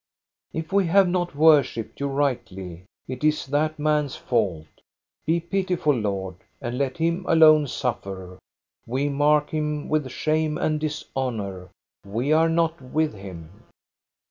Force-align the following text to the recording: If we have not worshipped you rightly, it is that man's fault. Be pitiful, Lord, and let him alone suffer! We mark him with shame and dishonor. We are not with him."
If 0.51 0.73
we 0.73 0.87
have 0.87 1.07
not 1.07 1.35
worshipped 1.35 1.99
you 1.99 2.07
rightly, 2.07 2.85
it 3.07 3.23
is 3.23 3.45
that 3.45 3.77
man's 3.77 4.15
fault. 4.15 4.65
Be 5.27 5.39
pitiful, 5.39 5.93
Lord, 5.93 6.37
and 6.59 6.75
let 6.75 6.97
him 6.97 7.23
alone 7.27 7.67
suffer! 7.67 8.39
We 8.87 9.09
mark 9.09 9.51
him 9.51 9.89
with 9.89 10.09
shame 10.09 10.57
and 10.57 10.79
dishonor. 10.79 11.69
We 12.03 12.33
are 12.33 12.49
not 12.49 12.81
with 12.81 13.13
him." 13.13 13.65